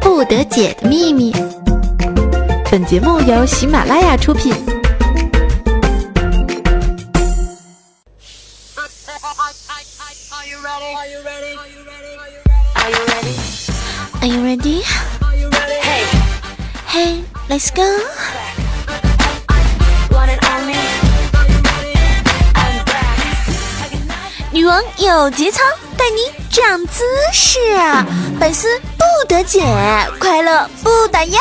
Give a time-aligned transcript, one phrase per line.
[0.00, 1.32] 不得解的秘密。
[2.70, 4.54] 本节目由喜马拉雅出品。
[14.20, 14.82] Are you ready?
[16.88, 17.82] Hey, let's go.
[24.52, 25.60] 女王有节操，
[25.96, 27.58] 带你长姿势，
[28.38, 29.64] 百思不得解，
[30.20, 31.38] 快乐不打烊。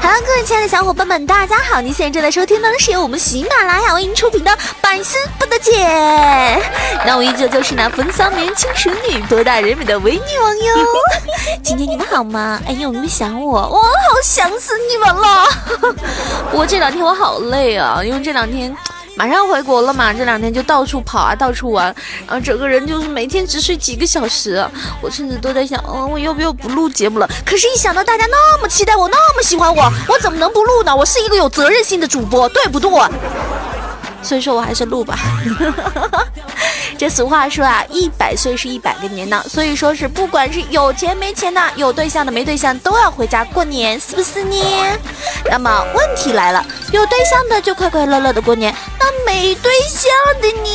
[0.00, 1.78] Hello，各位亲爱的小伙伴们，大家好！
[1.78, 4.50] 您现在正在收听的是由我们喜马拉雅为您出品的
[4.80, 5.72] 《百思不得解》。
[7.04, 10.74] 那我依旧就是那风骚美人轻熟女、博大人美的伪女王哟。
[11.62, 12.58] 今天你们好吗？
[12.66, 13.60] 哎呦，有没有想我？
[13.60, 13.92] 我好
[14.24, 15.46] 想死你们了。
[16.50, 18.74] 不过这两天我好累啊，因为这两天。
[19.20, 21.94] 马上回国了嘛，这两天就到处跑啊，到处玩，
[22.26, 24.66] 然后整个人就是每天只睡几个小时。
[25.02, 27.28] 我甚至都在想，嗯，我要不要不录节目了？
[27.44, 30.96] 可是，一想到大家那么期待我，那么喜欢我，我怎么能不录呢？
[30.96, 32.90] 我是一个有责任心的主播，对不对？
[34.22, 35.18] 所以说我还是录吧。
[36.98, 39.42] 这俗话说啊，一百岁是一百个年呢。
[39.48, 44.56] 所以说是不管是有钱没钱的，有对象的没对象，都要回家过年，是不是呢？
[45.46, 50.10] 那么问题来了，有对象的就快快乐乐的过年，那没对象
[50.42, 50.68] 的呢？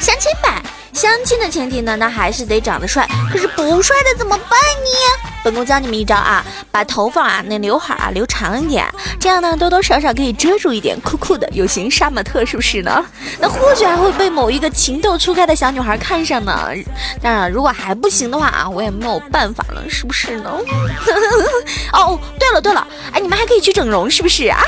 [0.00, 0.60] 相亲吧。
[0.92, 3.08] 相亲的前提呢，那还是得长得帅。
[3.30, 5.30] 可是不帅的怎么办呢？
[5.42, 8.86] 本宫教你们一招啊，把头发啊那刘海啊留长一点，
[9.18, 13.04] 这样呢多多少少可以遮住一点，酷酷的有型杀马特，是不是呢？
[13.40, 16.68] 那或许还会被某一个情窦初开的小女孩看上呢。
[17.20, 20.50] 当然，如果还不行的话啊，我也没有办法了，是不是呢？
[21.92, 24.60] 哦，对了对了，哎，你们还可以去整容，是不是啊？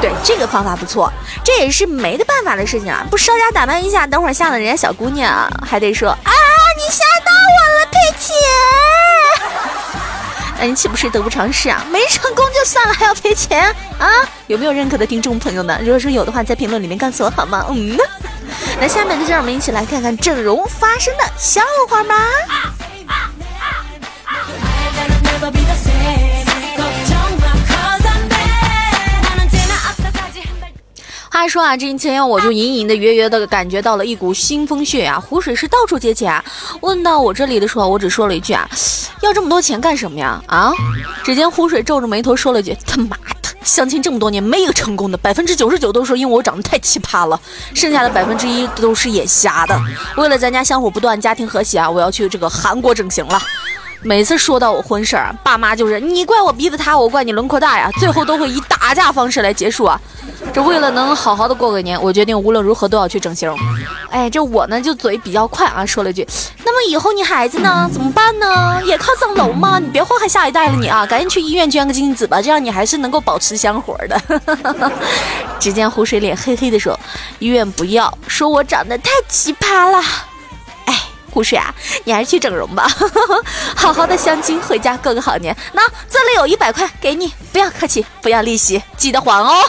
[0.00, 1.12] 对，这个方法不错，
[1.44, 3.06] 这也是没得办法的事情啊！
[3.10, 6.32] 不稍加打扮一下，等会儿吓了人家小姑娘，还得说啊，
[6.76, 8.36] 你吓到我了，赔钱。
[10.58, 11.84] 那你岂不是得不偿失啊？
[11.90, 14.08] 没成功就算了，还要赔钱啊？
[14.48, 15.78] 有没有认可的听众朋友呢？
[15.80, 17.64] 如果说有的话，在评论里面告诉我好吗？
[17.70, 17.96] 嗯，
[18.80, 22.14] 那下面就让我们一起来看看整容发生的笑话吧。
[31.42, 36.40] 他说啊，这几天我就隐隐的、约约的感觉到了一股腥风血啊，湖水是到处借钱。
[36.82, 38.64] 问到我这里的时候，我只说了一句啊，
[39.22, 40.40] 要这么多钱干什么呀？
[40.46, 40.72] 啊！
[41.24, 47.40] 只见湖水皱着眉头说了一句：他妈的，相亲这么多年没一个成功的，百分之九十九都说因为我长得太奇葩了，
[47.74, 49.76] 剩下的百分之一都是眼瞎的。
[50.16, 53.42] 为了咱家香火不断、家庭和谐啊，我要去这个韩国整形了。
[54.04, 60.00] 每次说到我婚事儿，爸妈就是你怪我鼻子塌，我怪你轮廓大呀，最后都会以打架方式来结束啊。
[60.52, 63.54] 这为了能好好的过个年，我决定无论如何都要去整形。
[64.10, 66.26] 哎，这我呢就嘴比较快啊，说了句，
[66.64, 68.82] 那么以后你孩子呢怎么办呢？
[68.84, 69.78] 也靠整容吗？
[69.78, 74.20] 你别祸害下一代了你啊，赶紧去医院捐个精子吧，这样你还是能够保持香火的。
[75.60, 76.98] 只见湖水脸黑黑的说，
[77.38, 80.02] 医院不要，说我长得太奇葩了。
[81.32, 82.86] 湖水啊，你还是去整容吧，
[83.74, 85.56] 好好的相亲，回家过个好年。
[85.72, 89.64] 那这里有一百块给你，不要客气，不要利息，记得还哦。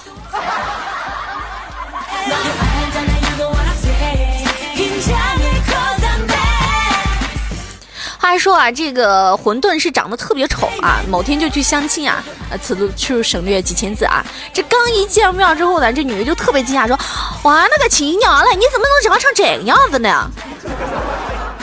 [8.19, 14.25] 话说啊，这个馄饨是长得特别丑啊，某天就去相亲啊，呃，此处省略几千字啊。
[14.51, 16.97] 这刚一见面之后呢，这女的就特别惊讶，说
[17.43, 20.29] ：“哇，那个亲娘嘞，你怎么能长成这个样子呢？”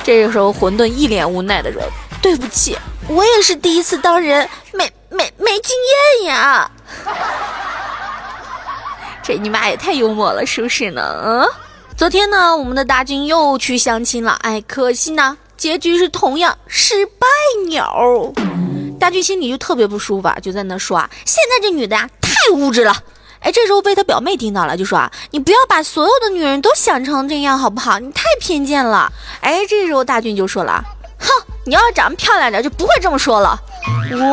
[0.02, 1.82] 这个时候，馄饨一脸无奈的说
[2.22, 2.76] ：“对不起，
[3.08, 5.76] 我也是第一次当人，没没没经
[6.22, 6.70] 验呀。
[9.22, 11.22] ”这你妈也太幽默了，是不是呢？
[11.24, 11.46] 嗯，
[11.96, 17.26] 昨天呢，我们的大军又去相亲了，哎，可惜呢，结局是同样失败
[17.68, 18.32] 鸟。
[18.98, 22.96] 大军心里就特别不舒服，啊，就在那说啊：“现在这女的呀，太物质了。”
[23.40, 27.98] 哎，这时候被他表妹听到了，就说啊，你不要把所有的女人都想成这样，好不好？
[27.98, 29.10] 你太偏见了。
[29.40, 30.84] 哎，这时候大俊就说了，
[31.18, 31.28] 哼，
[31.64, 33.58] 你要是长得漂亮点，就不会这么说了。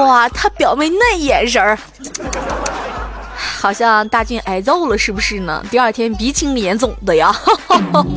[0.05, 1.77] 哇，他表妹那眼神儿，
[3.59, 5.63] 好像大俊挨揍了，是不是呢？
[5.71, 7.33] 第二天鼻青脸肿的呀，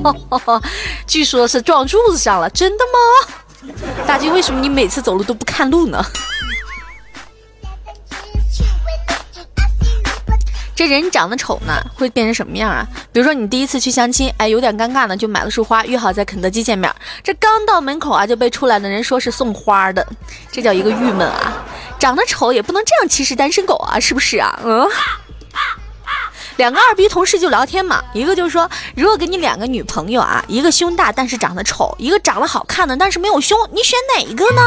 [1.07, 3.73] 据说是撞柱子上了，真的吗？
[4.07, 6.05] 大俊，为什么你每次走路都不看路呢？
[10.81, 12.83] 这人长得丑呢，会变成什么样啊？
[13.13, 16.91] 比如说你第一次去相亲，哎，有点尴尬呢，就买了束花，约好在肯德基见面。
[17.23, 20.07] 这刚到门口啊，就被出来的人说是送花的，
[20.51, 21.53] 这叫一个郁闷啊！
[21.99, 24.59] 长得丑也不能这样歧视单身狗啊，是不是啊？
[24.65, 24.89] 嗯。
[26.57, 28.67] 两个二逼同事就聊天嘛，一个就说，
[28.97, 34.63] 如果给你两个女朋友啊，一个胸大但是长得丑，一个长得好看的但是没有胸，你选哪一个呢？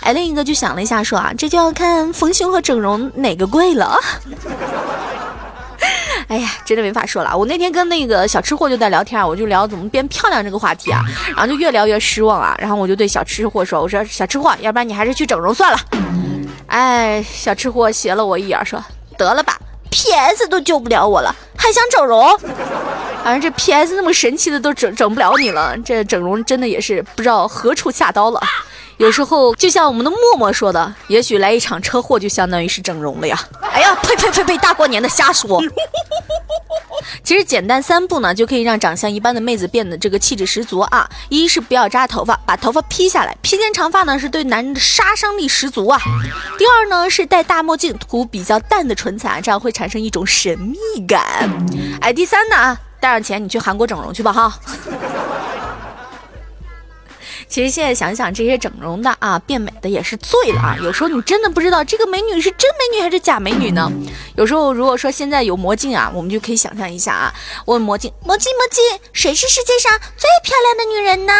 [0.00, 4.00] 哎，另一个就想了一下说啊，这就要看丰胸和整容哪个贵了。
[6.30, 7.36] 哎呀，真的没法说了。
[7.36, 11.02] 我那天跟那个小吃货就在聊天，我就聊怎么变漂亮这个话题啊，
[11.34, 12.54] 然后就越聊越失望啊。
[12.60, 15.78] 然后我就对小吃货说：“我说小吃货，要不然你还是去整容算了。”
[16.68, 18.80] 哎，小吃货斜了我一眼说
[19.18, 19.58] ：“得了吧
[19.90, 22.38] ，PS 都救不了我了，还想整容？
[23.24, 28.40] 反正这 PS 那么神奇的都整整不了你了，这整容真的也是不知道何处下刀了。”
[29.00, 33.40] 有时候就像我们的默默说的，也许来一场车祸就相当于是整容了呀。
[33.72, 34.58] 哎呀，呸呸呸呸！
[34.58, 35.58] 大过年的瞎说。
[37.24, 41.08] 其实简单三步呢，就可以让长相一般的妹子变得这个气质十足啊。
[41.30, 45.98] 一是不要扎头发，把头发披下来，披肩长发呢是对男人的杀伤力十足啊。
[46.58, 50.76] 第二呢是戴大墨镜，涂比较淡的唇彩，这样会产生一种神秘
[51.06, 51.22] 感。
[52.02, 54.60] 哎，第三呢，带上钱你去韩国整容去吧哈。
[57.50, 60.76] 其实现在想想，这些整容的啊，变美的也是醉了啊。
[60.80, 63.90] 有时候你真的不知道这个美女是真美女还是假美女呢。
[64.36, 67.34] 有时候如果说现在有魔镜啊，我们就可以想象一下啊，
[67.66, 68.82] 问魔镜，魔镜魔镜，
[69.12, 71.32] 谁是世界上最漂亮的女人呢？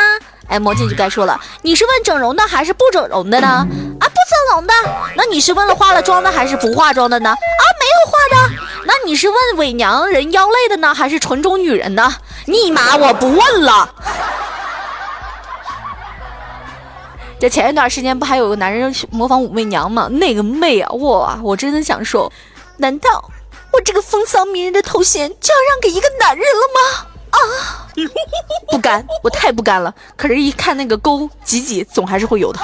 [0.49, 3.47] 哎，魔镜就该说了，你是问整容的还是不整容的呢？
[3.47, 4.75] 啊，不整容的。
[5.15, 7.31] 那你是问了化了妆的还是不化妆的呢？
[7.31, 8.55] 啊，没有化的。
[8.85, 12.13] 那你是问伪娘人妖类的呢，还是纯种女人呢？
[12.47, 13.95] 你妈，我不问了。
[17.41, 20.09] 这前一段时间，不还有个男人模仿武媚娘吗？
[20.09, 21.41] 那个媚啊，哇！
[21.43, 22.31] 我真的想说，
[22.77, 23.31] 难道
[23.73, 27.07] 我这个风骚迷人的头衔就要让给一个男人了吗？
[27.31, 27.39] 啊！
[28.71, 29.95] 不甘，我太不甘了。
[30.17, 32.61] 可是，一看那个沟挤挤，总还是会有的。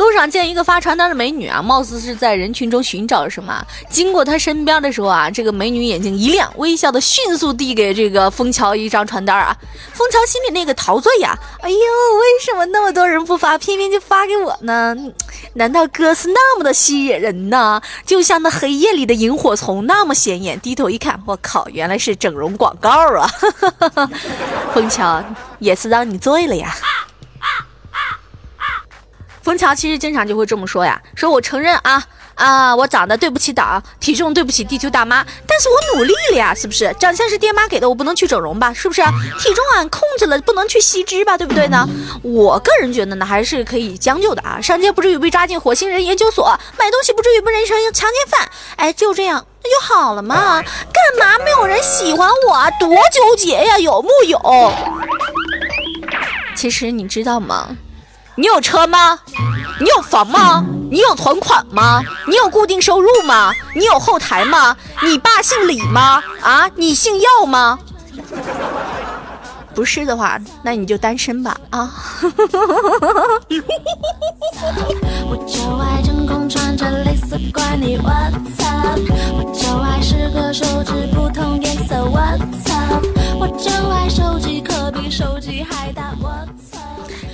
[0.00, 3.62] 路上见一个发传单的美女啊，貌似是在人群中寻找什么。
[3.90, 9.54] 经过她身边的时候啊，这个美女眼睛一亮，微笑的迅速递给这个枫桥一张传单啊。
[9.92, 14.96] 枫桥心里那个陶醉呀，哎呦，为什么那么多人不发，偏偏就发给我呢？
[15.52, 17.78] 难道哥是那么的吸引人呢？
[18.06, 20.58] 就像那黑夜里的萤火虫那么显眼。
[20.60, 22.88] 低头一看，我靠，原来是整容广告
[23.18, 23.30] 啊！
[24.72, 25.22] 枫桥
[25.58, 26.74] 也是让你醉了呀。
[29.50, 32.00] 枫桥其实经常就会这么说呀，说我承认啊
[32.36, 36.94] 啊，我长得对不起党，体重对不起地球大妈，但是我努力了呀，是不是？
[37.00, 39.02] 长相是爹妈给的，我不能去整容吧，是不是？
[39.40, 41.84] 体重俺控制了，不能去吸脂吧，对不对呢？
[42.22, 46.46] 我个人觉得呢，还是可以将就的啊，上街不至于被抓进火星人研究所，
[46.78, 52.70] 买东西不至于被人成强奸犯，哎，就这样那就好了嘛，干嘛没有人喜欢我？
[52.78, 54.72] 多纠结呀，有木有？
[56.54, 57.76] 其实你知道吗？
[58.40, 59.18] 你有车吗？
[59.78, 60.64] 你有房吗？
[60.90, 62.00] 你有存款吗？
[62.26, 63.52] 你有固定收入吗？
[63.74, 64.74] 你有后台吗？
[65.02, 66.22] 你爸姓李吗？
[66.40, 67.78] 啊，你姓药吗？
[69.74, 71.92] 不是的话，那你就单身吧啊！
[75.28, 75.60] 我就
[83.90, 86.14] 爱手机，可比手机还大。
[86.22, 86.30] 我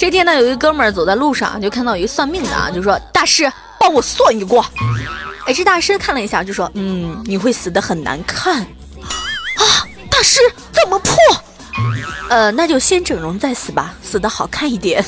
[0.06, 4.64] 这天呢，有一哥们儿走在路上，就看到一个算命的啊，就说：“大师，帮我算一卦。”
[5.46, 8.62] 哎，这大师看了一下，就说：“嗯，你会死的很难看。”
[9.58, 10.38] 啊，大师
[10.70, 11.12] 怎么破？
[12.30, 15.04] 呃，那就先整容再死吧，死的好看一点。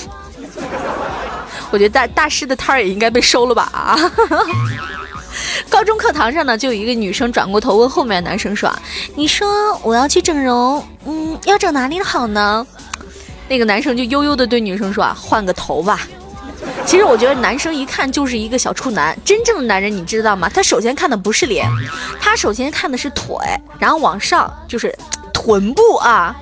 [1.70, 3.96] 我觉得大大师的摊儿也应该被收了吧啊！
[5.70, 8.68] 高中课堂上呢，就有一个女生转过头问后面的男生说
[9.14, 12.66] ：“你说我要去整容，嗯，要整哪里好呢？”
[13.48, 16.06] 那个男生就悠悠的对女生说：“啊，换个头吧。”
[16.84, 19.16] 其实我觉得男生一看就是一个小处男。
[19.24, 20.48] 真正的男人你知道吗？
[20.52, 21.68] 他首先看的不是脸，
[22.20, 23.36] 他首先看的是腿，
[23.78, 24.94] 然后往上就是
[25.32, 26.34] 臀部啊，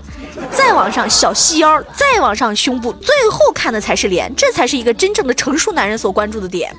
[0.51, 4.33] 再往上小细腰，再往上胸部，最后看的才是脸。
[4.37, 6.75] 这才是一个真正的成熟男人所关注的点。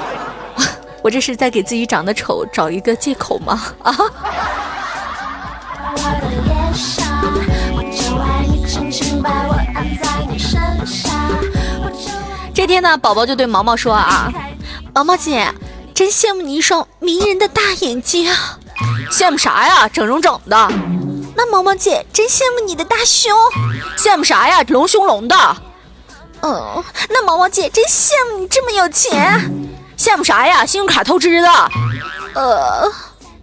[1.02, 3.72] 我这是在给自己长得丑找一个借口吗？
[3.82, 3.96] 啊？
[12.54, 14.30] 这天呢，宝宝就对毛毛说啊
[14.94, 15.52] ：“毛毛姐，
[15.94, 18.30] 真羡慕你一双迷人的大眼睛。
[19.10, 19.88] 羡慕啥呀？
[19.88, 20.70] 整容整的。
[21.36, 23.32] 那毛毛姐真羡慕你的大胸。
[23.96, 24.62] 羡慕啥呀？
[24.68, 25.56] 隆胸隆的。
[26.42, 29.40] 嗯，那毛毛姐真羡慕你这么有钱。
[29.96, 30.66] 羡慕啥呀？
[30.66, 31.48] 信用卡透支的。
[32.34, 32.90] 呃，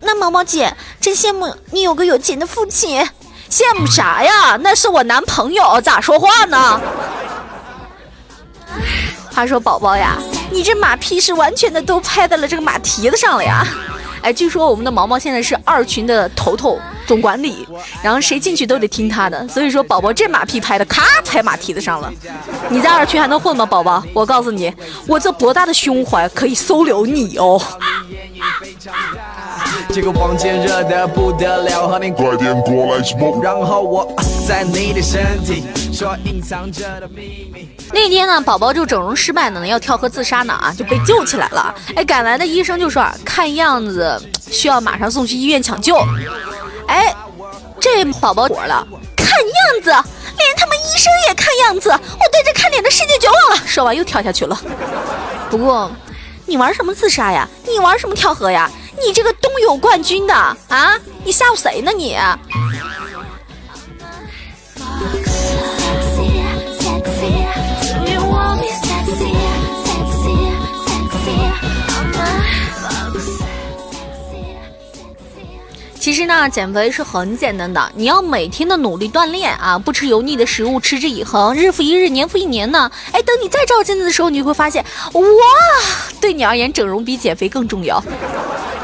[0.02, 3.08] 那毛毛姐真羡慕你有个有钱的父亲。
[3.50, 4.58] 羡慕啥呀？
[4.60, 6.80] 那是我男朋友，咋说话呢？
[9.38, 10.18] 他说：“宝宝呀，
[10.50, 13.64] 你这马屁是完全的都拍在了这个马蹄子上了呀！
[14.24, 17.68] 哎，据说我们的毛毛现在是二群的头头总管理，
[18.02, 19.48] 然后谁进去都得听他的。
[19.48, 22.12] 所以说，宝宝这马屁拍的咔拍马蹄子上了。
[22.68, 24.04] 你在二群还能混吗，宝宝？
[24.12, 24.74] 我告诉你，
[25.06, 27.62] 我这博大的胸怀可以收留你哦。
[29.94, 34.08] 这个房间热的不得了，和你快点过来 smoke，然后我
[34.48, 37.70] 在你的身体说隐藏着的秘密。
[37.92, 41.74] 那天呢，宝宝就整容失败呢，要跳河自杀呢啊，就被救起来了。
[41.96, 45.98] 哎，赶来的医生就说啊，看样子需要马上送去医院抢救。
[46.88, 47.14] 哎，
[47.80, 51.98] 这宝宝火了，看样子连他们医生也看样子，我
[52.32, 53.64] 对这看脸的世界绝望了。
[53.66, 54.60] 说完又跳下去了。
[55.50, 55.90] 不过，
[56.46, 57.48] 你玩什么自杀呀？
[57.66, 58.70] 你玩什么跳河呀？
[59.06, 62.18] 你这个冬泳冠军的啊，你吓唬谁呢你？
[76.00, 82.90] 其实呢，减肥是很简单的，你要每天的努力锻炼啊，不吃油腻的食物，持之以恒，日复一日，年复一年呢。
[83.12, 85.22] 哎，等你再照镜子的时候，你就会发现，哇，
[86.22, 88.02] 对你而言，整容比减肥更重要。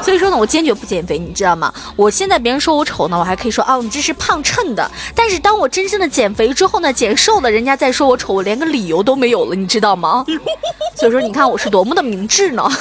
[0.04, 1.72] 所以说呢，我坚决不减肥，你知道吗？
[1.96, 4.90] 我现在别人说我丑呢，我还可以说啊，你这是胖称的。
[5.14, 10.26] 但是当我真正的减肥之后呢，减瘦了，人家再说我丑，我连个理由都没有了，你知道吗？
[10.94, 12.68] 所以说，你看我是多么的明智呢。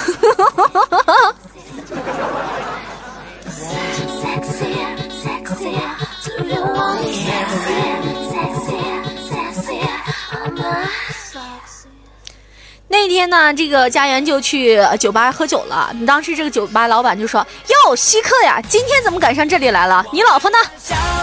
[13.03, 15.93] 那天呢，这个家园就去酒吧喝酒了。
[16.07, 20.05] 当时这个酒吧老板就说：“哟，稀客呀，今天怎么赶上这里来了？
[20.13, 20.57] 你老婆呢？”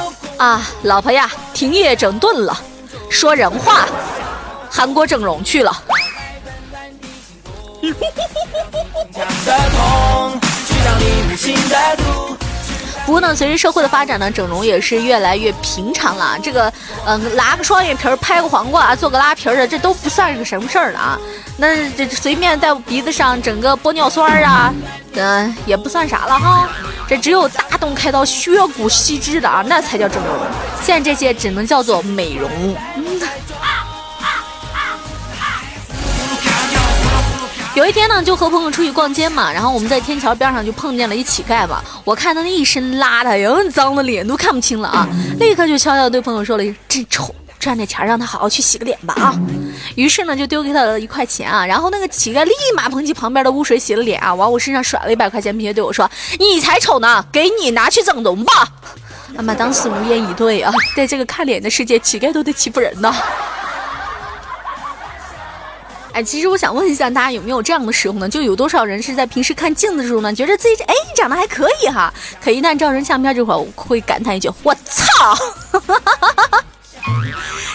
[0.37, 2.61] 啊，老婆呀，停业整顿了。
[3.09, 3.89] 说人话，
[4.71, 5.85] 韩国整容去了。
[13.11, 16.39] 不过呢，随着社会的发展呢，整容也是越来越平常了。
[16.41, 16.73] 这个，
[17.05, 21.19] 嗯，拉个双眼皮儿、拍个黄瓜、做个拉皮儿的，这都不算是个什么事儿了啊。
[21.57, 24.73] 那这随便在鼻子上整个玻尿酸啊，
[25.15, 26.69] 嗯，也不算啥了哈。
[27.09, 30.33] 这只有大动开刀、削骨吸脂的啊，那才叫整容。
[30.81, 32.49] 现在这些只能叫做美容。
[37.75, 41.81] 有一天呢，就和朋友出去逛街嘛，然后我们在天桥边上就碰见了一乞丐嘛。
[42.05, 45.09] 我看他那一身邋遢，又脏的脸都看不清了啊，
[45.39, 49.35] 立刻就悄悄对朋友说了一句：“真丑，赚点钱让他好好去洗个脸吧啊。”
[49.95, 56.11] 于是呢，就丢给他了一块钱啊，然后那个乞丐立马捧起旁边的污水洗了脸啊，往我身上甩了一百块钱，并且对我说
[56.41, 58.53] ：“你才丑呢，给你拿去整容吧。”
[59.37, 63.15] 妈妈当时无言以对啊，在这个看脸的世界，乞丐都得欺负人呢。
[66.13, 68.29] 哎，其实我想问一下大家有没有这样的时候呢？
[68.29, 72.13] 就有多少人是在平时看镜子的时候呢，觉得自己哎长得还可以哈，
[72.43, 75.35] 可一旦照人相片这会，会感叹一句我操。
[75.71, 76.60] 哈哈哈哈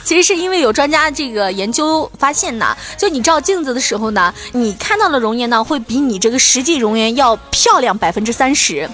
[0.03, 8.87] 其实是因为有专家这个研究发现呢，就你照镜子的时候呢，你看到的容颜呢，会比你这个实际容颜要漂亮百分之三十。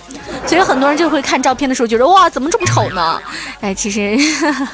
[0.47, 3.21] 所以很多人就会看照片的时候觉得哇，怎么这么丑呢？
[3.59, 4.17] 哎，其实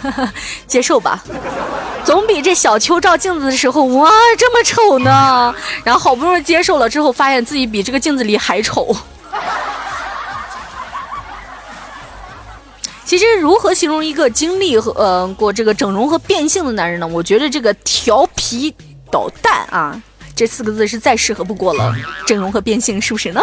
[0.67, 1.23] 接受吧，
[2.05, 5.53] 总比这小秋照镜子的时候哇这么丑呢。
[5.83, 8.95] 然后好不容易接受了之后，发现自己比这个镜子里还丑。
[13.07, 17.07] 其实如何形容一个经历和呃过这个整容和变性的男人呢？
[17.07, 18.75] 我觉得这个调皮
[19.09, 20.03] 捣蛋啊，
[20.35, 21.95] 这四个字是再适合不过了。
[22.25, 23.39] 整容和变性是不是呢？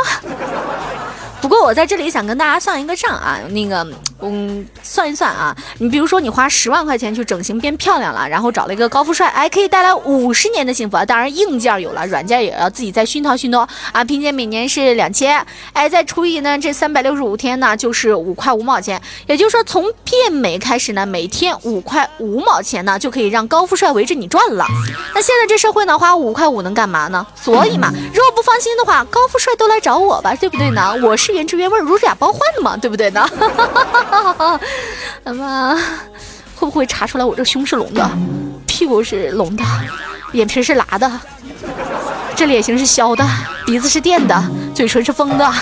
[1.44, 3.86] 不过我在这里想跟大家算一个账啊，那个，
[4.22, 11.04] 嗯，算一算啊，你比如说你花十万块钱去整形变漂亮了，然后找了一个高富帅，哎，可以带来五十年的幸福啊。
[11.04, 14.02] 当然硬件有了，软件也要自己再熏陶熏陶啊。
[14.02, 24.64] 拼接每年是两千，哎，再除以呢这三百六十五天呢就是五块五毛钱，也就是说从变美开始呢，每天五块五毛钱呢就可以让高富帅围着你转了。
[25.14, 27.26] 那现在这社会呢，花五块五能干嘛呢？
[27.38, 30.96] 所以嘛，如果不放心的话，高富帅都来找我吧，对不对呢？
[31.02, 31.33] 我是。
[31.34, 33.28] 原汁原味如假包换的嘛，对不对呢？
[35.24, 35.76] 那么
[36.54, 38.08] 会不会查出来我这胸是隆的，
[38.66, 39.64] 屁股是隆的，
[40.32, 41.10] 眼皮是拉的，
[42.36, 43.26] 这脸型是削的，
[43.66, 44.42] 鼻子是垫的，
[44.74, 45.52] 嘴唇是封的？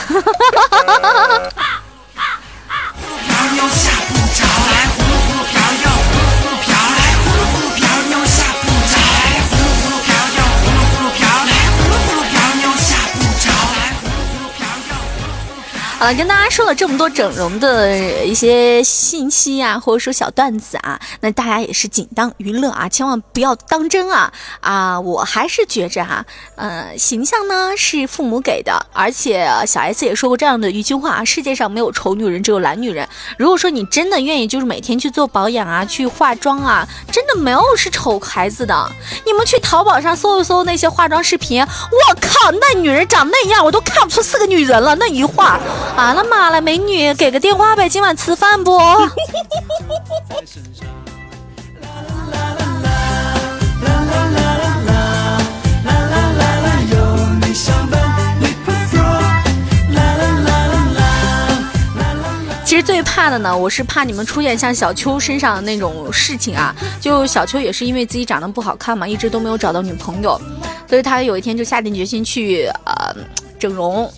[16.03, 24.99] 好了，跟大家说了这么多整容的一些信息啊，或者说小段子啊，那大家也是仅当娱乐啊，千万不要当真啊啊！
[24.99, 33.09] 我还是觉着哈，呃，形象呢是父母给的，而且小 S 也说过这样的一句话：世界上没有丑女人，只有懒女人。
[33.39, 38.91] 如果说你真的愿意，就是每天去做保养啊，去化妆啊，真的没有是丑孩子的。
[39.25, 44.97] 你们去淘宝上搜一搜那些化妆视频，我靠，那女人长那样，我都看不出是个女人了。
[44.97, 45.61] 那一化。
[45.95, 48.79] 啊了妈了，美女，给个电话呗，今晚吃饭不？
[62.65, 66.75] 其实最怕的呢，我是怕你们出现像小秋身上的那种事情啊。
[66.99, 70.41] 就小秋也是因为自己长得不好看嘛，一直都没有找到女朋友，
[70.89, 73.15] 所以他有一天就下定决心去呃
[73.59, 74.11] 整容。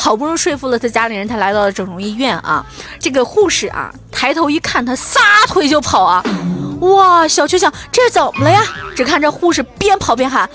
[0.00, 2.64] 好不容易说服了他家里人，他来到了整容医院啊。
[2.98, 6.24] 这个护士啊，抬头一看，他撒腿就跑啊！
[6.80, 8.64] 哇，小秋想这怎么了呀？
[8.96, 10.48] 只看这护士边跑边喊：“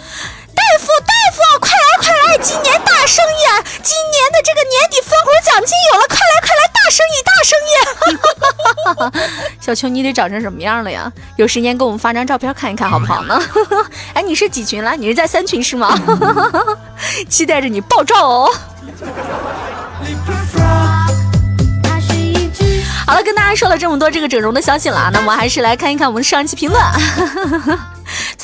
[0.55, 2.37] 大夫，大夫，快来快来！
[2.39, 3.61] 今年大生意啊！
[3.83, 11.11] 今年的这个年底分红奖金有了，快来快来，大生意大生意！” 小秋，你得长成什么样了呀？
[11.37, 13.39] 有时间给我们发张照片看一看好不好呢？
[14.15, 14.95] 哎，你是几群了？
[14.95, 15.95] 你是在三群是吗？
[17.29, 18.51] 期待着你爆照哦！
[23.05, 26.81] 好了，跟大家说了这么多这个整容的消息了啊，那我们还是来看一看我们上一期评论。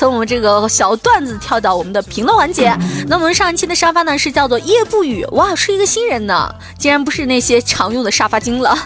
[0.02, 2.76] 从我们这个小段子跳到我们的评论环节。
[3.06, 8.76] 那我们上一期的沙发呢是叫做夜不语，哇，是一个新人呢，竟然不是那些常用的沙发精了。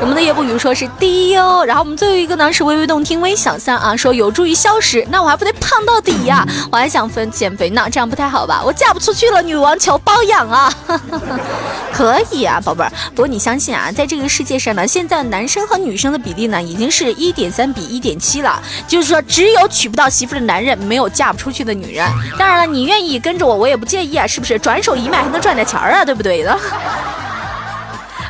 [0.00, 6.42] 我们的夜不语说是第一哦，然后我们最后一个呢是微微动听微小三啊，说有助于消食，那我还不得胖到底呀？
[6.72, 8.62] 我还想分减肥呢，这样不太好吧？
[8.64, 10.72] 我嫁不出去了，女王求包养啊！
[11.92, 12.92] 可以啊，宝贝儿。
[13.10, 22.06] 不过你相信啊，在这个世界上呢，现在男生和女生的比例呢已经是一点三比一点七了，就是说只有娶不到媳妇的男人，没有嫁不出去的女人。
[22.38, 24.58] 当然了，你愿意跟着我，我也不介意啊，是不是？
[24.58, 26.58] 转手一卖还能赚点钱儿啊，对不对的？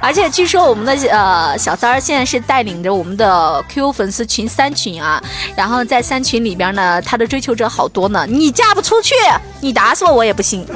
[0.02, 5.20] 而且据说我们的呃小三儿现在是带领着我们的 QQ 粉丝群三群啊，
[5.56, 8.25] 然后在三群里边呢，他的追求者好多呢。
[8.28, 9.14] 你嫁不出去，
[9.61, 10.66] 你打死我我也不信。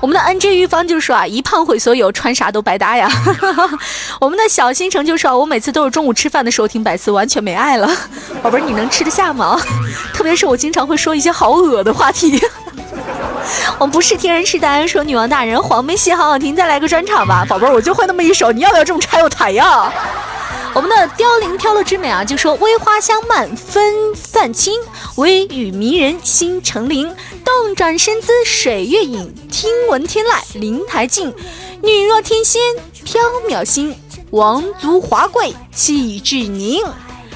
[0.00, 3.10] 我们的 NJ 玉芳就说啊，一胖毁所有，穿啥都白搭呀。
[4.20, 7.90] 我们的小星辰就说，我每次都是中午吃饭的时候听百思，完全没爱了。
[8.42, 9.60] 宝贝儿，你能吃得下吗？
[10.12, 12.40] 特别是我经常会说一些好恶的话题。
[13.78, 19.92] 我们不是天然痴呆，说女王大人黄梅戏好好听，再来个专场吧，宝贝儿，我就会那么一首，你要不要这么拆我台呀？
[20.76, 24.74] 我们的凋零飘落之美啊，就说微花香漫纷泛青，
[25.14, 31.34] 微雨迷人心成灵，动转身姿水月影，听闻天籁灵台静，
[31.82, 32.60] 女若天仙
[33.06, 33.98] 飘渺心，
[34.32, 36.84] 王族华贵气质凝。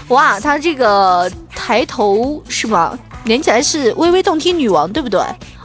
[0.09, 2.99] 哇，他这个抬头是吧？
[3.25, 5.19] 连起来是微微动听女王，对不对？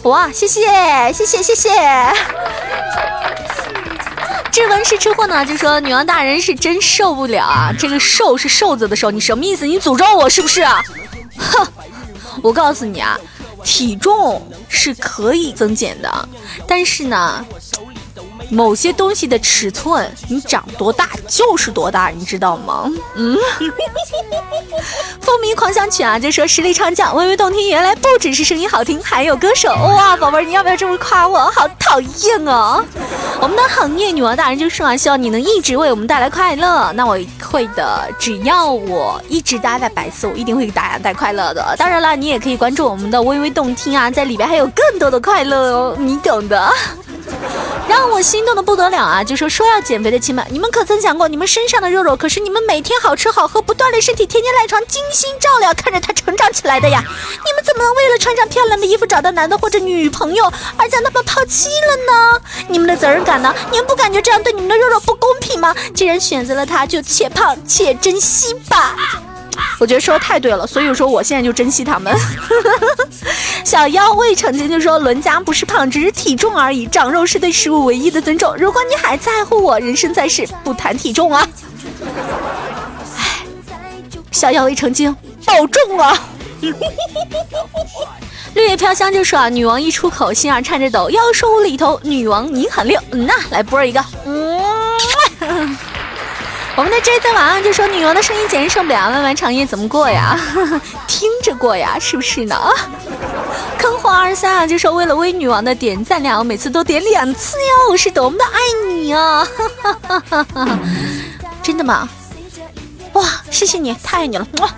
[0.03, 0.61] 哇，谢谢
[1.11, 1.69] 谢谢谢谢！
[4.55, 7.73] 志文是吃货呢，就说女王大人是真受不了啊！
[7.77, 9.65] 这个瘦是瘦子的瘦，你什么意思？
[9.65, 10.63] 你诅咒我是不是？
[10.63, 11.67] 哼！
[12.41, 13.19] 我告诉你啊，
[13.65, 16.29] 体重是可以增减的，
[16.65, 17.45] 但是呢。
[18.51, 22.87] 某些东西的尺寸，你长多大就是多大，你知道吗？
[23.15, 23.35] 嗯。
[25.25, 30.15] 风靡狂想曲啊，就说实力唱将，微微动听，原来不只是声音好听，还有歌手 哇！
[30.15, 31.51] 宝贝儿，你要不要这么夸我？
[31.51, 32.85] 好讨厌哦！
[33.41, 36.91] 我们的行业女王大人就说啊，希望你能一直为我们带来快乐。
[36.93, 41.75] 那我会的，只要我一直待在白色，我一定会给大家带快乐的。
[41.75, 46.71] 当然了，你也可以关注我们的微微动听啊，在里边还有更多的快乐哦，你懂的。
[47.95, 49.23] 让我心动的不得了啊！
[49.23, 57.01] 就说说要减肥的亲们，你们可曾想过，你们身上的肉肉可是你们每天好吃好喝、不锻炼身体、天天赖床、精心照料，看着它成长起来的呀？
[57.01, 62.41] 你们怎么能为了穿上漂亮的衣服、找到男的或者女朋友而将他们抛弃了呢？
[62.67, 63.55] 你们的责任感呢？
[63.71, 65.73] 你们不感觉这样对你们的肉肉不公平吗？
[65.95, 68.93] 既然选择了他，就且胖且珍惜吧。
[69.79, 72.15] 我觉得说的太对了，所以说我现在就珍惜他们。
[73.63, 78.55] 小妖未成精就说伦家不是胖，只是体重而已，长肉是对食物唯一的尊重。
[78.57, 81.47] 如果你还在乎我，人生在世不谈体重啊。
[83.17, 83.43] 唉，
[84.31, 85.15] 小妖未成精，
[85.45, 86.17] 保重啊。
[88.53, 94.44] 绿叶飘香就说啊，女王一出口，心儿颤着抖，要说无厘头，女王你很溜，嗯呐，来啵一个，嗯。
[96.77, 100.38] 我们的 J 在晚上就说女王的声音简直受不了，漫漫长夜怎么过呀？
[101.07, 102.59] 听着过呀，是不是呢？
[103.77, 108.59] 坑货二三啊，就说为了微女王的点赞量，我每次都点两次哟，我是多么的爱
[108.93, 109.47] 你啊！
[111.63, 112.09] 真的吗？
[113.13, 114.45] 哇，谢谢你，太爱你了！
[114.59, 114.69] 哇，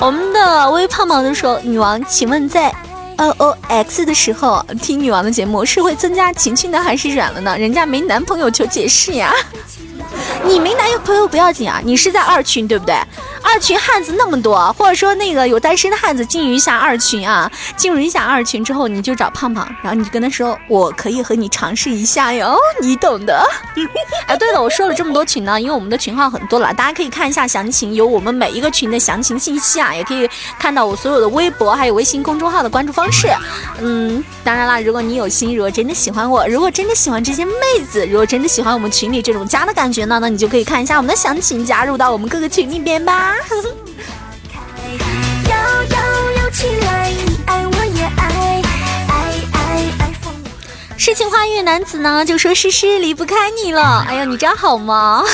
[0.00, 2.74] 我们的微胖胖就说女王，请问在
[3.18, 7.54] O O X 的时候听女王的节目是会增加情趣呢，还是软了呢？
[7.58, 9.34] 人家没男朋友，求解释呀！
[10.44, 12.94] 你没男朋友不要紧啊，你是在二群对不对？
[13.42, 23.44] 二群汉子那么多，或者说那个有单身的汉子进入一下二群啊，进入一下二群之后，你就找胖胖，然后你就跟他说，我可以和你尝试一下哟，你懂的。
[24.26, 33.28] 哎，对了，我说了这么多群呢，因为我们的群号很多了，大家可以看一下详情，有我们每一个群的详情信息啊，也可以看到我所有的微博还有微信公众号的关注方式。
[33.80, 37.52] 嗯，当然啦，如果你有心，如果真的喜欢我，如果真的喜欢这些妹
[37.90, 43.29] 子，如果真的喜欢我们群里这种家的感觉呢，那你就可以看一下我们的详情，加入到我们各个群里边吧。
[50.96, 54.04] 诗情画意男子呢，就说诗诗离不开你了。
[54.06, 55.24] 哎呀，你这样好吗？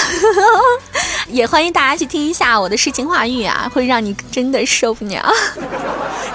[1.26, 5.28] 也欢迎大家去听一下我的诗情画意啊，会让你真的受不了。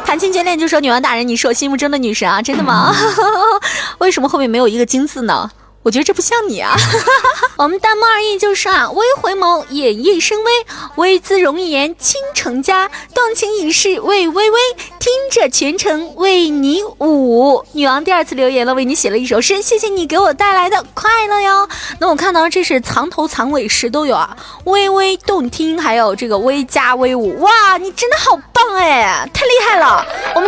[0.06, 2.94] 谈情绝恋就说女王大人，你是我心目中的女神啊，真的吗？
[4.00, 5.50] 为什么后面没有一个金字呢？
[5.84, 6.76] 我觉得这不像你啊！
[7.58, 10.52] 我们弹幕二意就是啊，微回眸，眼熠生微，
[10.98, 14.60] 微姿容颜倾城家，动情已逝为微微，
[15.00, 17.66] 听着全程为你舞。
[17.74, 21.68] 女王第二次留言了，为你写了一首诗，谢谢你给我带来的快乐哟。
[22.00, 29.28] 那我看到这是藏头藏尾诗都有啊，微微动听，还有这个微加微舞，哇，你真的好棒哎，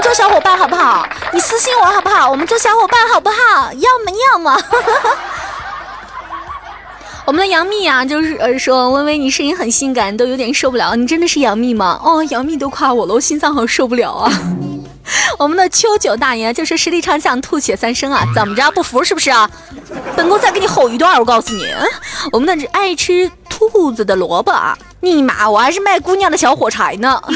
[0.03, 1.07] 做小伙伴好不好？
[1.31, 2.29] 你私信我好不好？
[2.29, 3.71] 我们做小伙伴好不好？
[3.71, 4.55] 要么要么。
[7.25, 10.93] 我们的杨幂啊，就是呃说，微微你声音很性感，都有点受不了。
[10.97, 11.97] 你真的是杨幂吗？
[12.03, 14.29] 哦，杨幂都夸我了，我心脏好受不了啊。
[15.39, 19.49] 我们的秋九大爷就是实力唱将吐血三声啊，怎么着不服是不是啊？
[20.17, 21.65] 本宫再给你吼一段，我告诉你，
[22.33, 27.21] 我们的爱吃兔子的萝卜啊，你妈，我还是卖姑娘的小火柴呢。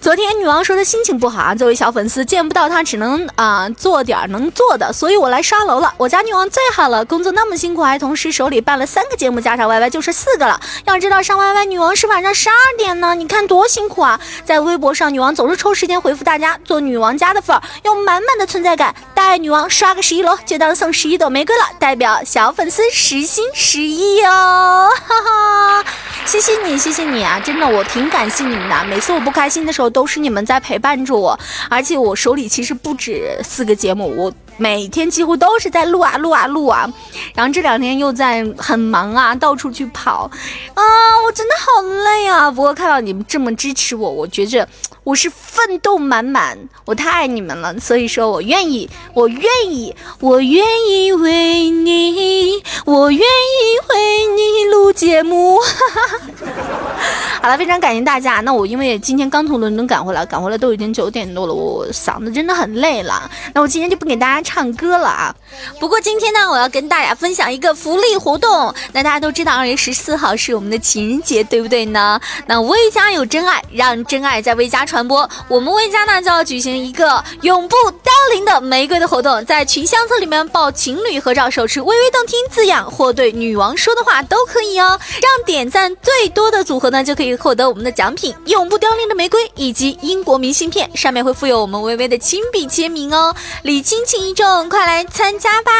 [0.00, 5.92] 昨天女王说她心情不好啊，作为小粉丝见不到她，只能啊做点能做的，所以我来刷楼了。
[5.98, 10.58] 我家女王最好了，工作那么辛苦，还同时手里办了三个节目，加上 YY 就是四个了。
[10.86, 14.18] 要知道上 YY 女王是晚上十二点呢，你看多辛苦啊！
[14.42, 25.84] 在微博上，女王总是抽时间回复大家，做女王家的粉儿，用满满的存在感带女王刷个十一楼，就当送十一朵玫瑰了，代表小粉丝实心实意哦，哈哈！
[26.24, 27.38] 谢谢你，谢谢你啊！
[27.44, 29.89] 真的，我挺感谢你们的，每次我不开心的时候。
[29.90, 36.90] 都是你们在陪伴着我，而且我手里其实不止四个节目，我每天几乎都是在录啊录啊录啊，
[37.34, 40.30] 然后这两天又在很忙啊，到处去跑，
[40.74, 40.82] 啊，
[41.24, 42.50] 我真的好累啊！
[42.50, 44.66] 不过看到你们这么支持我，我觉着。
[45.10, 55.58] 我是奋斗满满，我太爱你们了，所以说我愿意，我愿意，我愿意为你，我愿意为你录节目。
[57.42, 58.40] 好了，非常感谢大家。
[58.42, 63.28] 那我因为今天刚从伦敦赶回来，赶回来都已经九点多了，我嗓子真的很累了。
[63.52, 65.34] 那我今天就不给大家唱歌了啊。
[65.80, 68.72] 不过今天呢，我要跟大家分享一个福利活动。
[68.92, 72.20] 那大家都知道，二月十四号是我们的情人节，对不对呢？
[72.46, 74.86] 那微家有真爱，让真爱在微家。
[74.90, 85.00] 传传播，我们薇家呢就要举行一个永不凋零的玫瑰的活动，在群相册里面报情侣合照，手持微微动听字样或对女王说的话都可以哦。
[85.22, 93.34] 让点赞最多的组合呢，就可以获得我们的奖品——永不凋零的玫瑰以及英国明信片，上面会附有我们微微的亲笔签名哦。
[93.62, 95.72] 礼轻情意重，快来参加吧！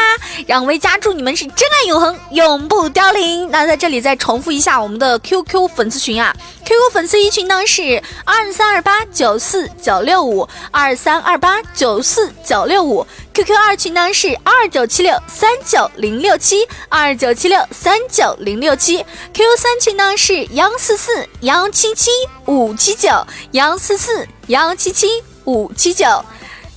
[0.47, 3.51] 让微家祝你们是真爱永恒，永不凋零。
[3.51, 8.91] 那在这里再重复一下我们的 QQ 粉丝群啊，QQ 粉丝一群呢是二三二八。
[9.13, 22.09] 九四九六五二三二八九四九六五，QQ 二群呢是二九七六三九零六七二九七六三九零六七，QQ 三群呢是幺四四幺七七
[22.45, 23.09] 五七九
[23.51, 26.23] 幺四四幺七七五七九，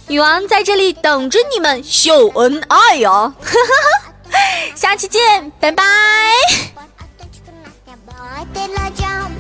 [0.09, 3.33] 女王在这里等着你们秀恩爱哟，
[4.75, 5.85] 下期见，拜拜。